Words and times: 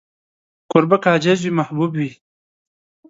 کوربه 0.71 0.97
که 1.03 1.09
عاجز 1.13 1.39
وي، 1.41 1.51
محبوب 1.59 1.91
وي. 1.99 2.09